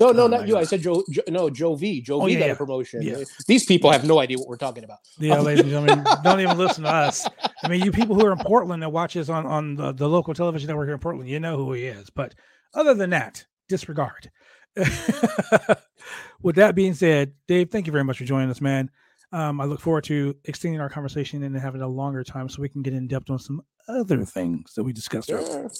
[0.00, 0.56] No, no, Oh not you.
[0.56, 1.22] I said Joe, Joe.
[1.28, 2.00] No, Joe V.
[2.00, 2.52] Joe Oh, V yeah, got yeah.
[2.52, 3.02] a promotion.
[3.02, 3.22] Yeah.
[3.46, 4.98] These people have no idea what we're talking about.
[5.18, 7.26] Yeah, ladies and gentlemen, don't even listen to us.
[7.62, 10.08] I mean, you people who are in Portland that watch us on on the, the
[10.08, 12.10] local television network here in Portland, you know who he is.
[12.10, 12.34] But
[12.74, 14.30] other than that, disregard.
[16.42, 18.90] With that being said, Dave, thank you very much for joining us, man.
[19.32, 22.68] Um, I look forward to extending our conversation and having a longer time so we
[22.68, 25.28] can get in depth on some other things that we discussed.
[25.28, 25.70] Sure.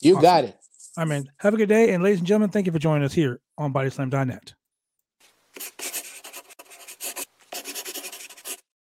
[0.00, 0.56] You got it.
[0.96, 1.92] I mean, have a good day.
[1.92, 4.54] And ladies and gentlemen, thank you for joining us here on BodySlam.net.